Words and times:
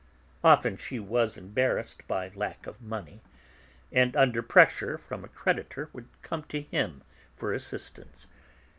Often 0.43 0.77
she 0.77 0.99
was 0.99 1.37
embarrassed 1.37 2.07
by 2.07 2.31
lack 2.33 2.65
of 2.65 2.81
money, 2.81 3.21
and 3.91 4.15
under 4.15 4.41
pressure 4.41 4.97
from 4.97 5.23
a 5.23 5.27
creditor 5.27 5.91
would 5.93 6.07
come 6.23 6.41
to 6.45 6.61
him 6.63 7.03
for 7.35 7.53
assistance. 7.53 8.25